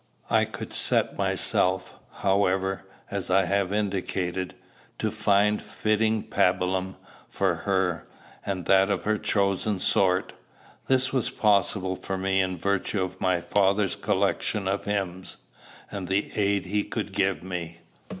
[0.31, 4.55] I could set myself, however, as I have indicated,
[4.97, 6.95] to find fitting pabulum
[7.29, 8.07] for her,
[8.43, 10.33] and that of her chosen sort.
[10.87, 15.37] This was possible for me in virtue of my father's collection of hymns,
[15.91, 17.81] and the aid he could give me.